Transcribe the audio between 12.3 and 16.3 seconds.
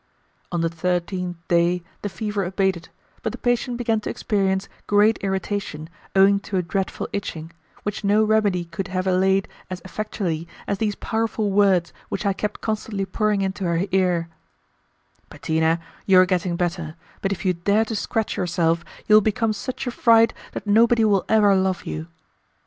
kept constantly pouring into her ear: "Bettina, you are